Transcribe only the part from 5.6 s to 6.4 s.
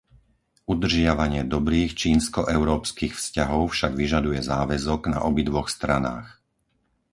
stranách.